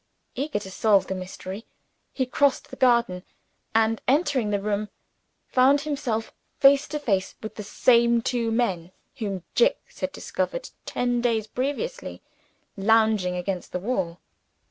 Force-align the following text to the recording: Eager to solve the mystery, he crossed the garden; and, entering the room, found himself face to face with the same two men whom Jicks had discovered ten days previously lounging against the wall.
Eager 0.33 0.57
to 0.57 0.71
solve 0.71 1.05
the 1.05 1.13
mystery, 1.13 1.67
he 2.11 2.25
crossed 2.25 2.71
the 2.71 2.75
garden; 2.75 3.21
and, 3.75 4.01
entering 4.07 4.49
the 4.49 4.59
room, 4.59 4.89
found 5.45 5.81
himself 5.81 6.33
face 6.57 6.87
to 6.87 6.97
face 6.97 7.35
with 7.43 7.53
the 7.53 7.61
same 7.63 8.19
two 8.19 8.49
men 8.51 8.91
whom 9.17 9.43
Jicks 9.53 9.99
had 9.99 10.11
discovered 10.11 10.71
ten 10.87 11.21
days 11.21 11.45
previously 11.45 12.23
lounging 12.75 13.35
against 13.35 13.73
the 13.73 13.79
wall. 13.79 14.19